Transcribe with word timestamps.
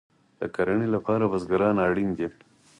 د 0.39 0.41
کرنې 0.55 0.87
لپاره 0.95 1.23
بزګر 1.31 1.61
اړین 1.87 2.09
دی 2.17 2.27